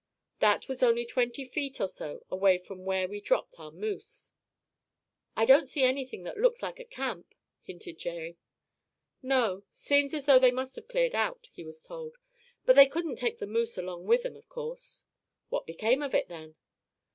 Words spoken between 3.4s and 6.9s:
our moose." "I don't see anything that looks like a